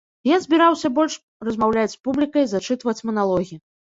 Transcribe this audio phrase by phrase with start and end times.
[0.27, 1.17] Я збіраўся больш
[1.49, 3.55] размаўляць з публікай, зачытваць маналогі.